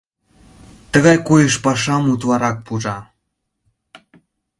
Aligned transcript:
Тыгай 0.91 1.17
койыш 1.27 1.55
пашам 1.63 2.03
утларак 2.13 2.57
пужа. 2.65 2.97